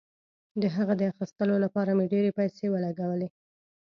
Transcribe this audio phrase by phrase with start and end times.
[0.61, 3.27] د هغه د اخیستلو لپاره مې ډیرې پیسې ولګولې.